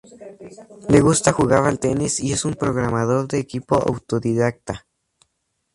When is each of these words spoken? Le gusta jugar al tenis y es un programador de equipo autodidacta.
Le 0.89 0.99
gusta 0.99 1.31
jugar 1.31 1.63
al 1.63 1.79
tenis 1.79 2.19
y 2.21 2.33
es 2.33 2.43
un 2.43 2.55
programador 2.55 3.27
de 3.27 3.37
equipo 3.37 3.75
autodidacta. 3.75 4.87